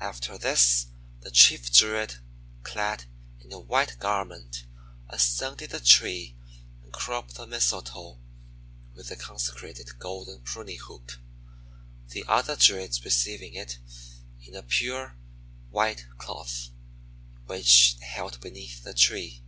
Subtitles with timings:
[0.00, 0.88] After this
[1.20, 2.16] the chief Druid,
[2.64, 3.04] clad
[3.38, 4.64] in a white garment,
[5.08, 6.36] ascended the tree
[6.82, 8.18] and cropped the Mistletoe
[8.94, 11.20] with a consecrated golden pruning hook,
[12.08, 13.78] the other Druids receiving it
[14.44, 15.16] in a pure,
[15.70, 16.70] white cloth,
[17.46, 19.44] which they held beneath the tree.